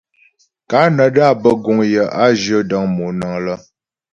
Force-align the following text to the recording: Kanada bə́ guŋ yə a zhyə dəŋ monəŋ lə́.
Kanada 0.69 1.27
bə́ 1.41 1.53
guŋ 1.63 1.77
yə 1.93 2.03
a 2.23 2.25
zhyə 2.39 2.59
dəŋ 2.69 2.85
monəŋ 2.95 3.33
lə́. 3.45 3.57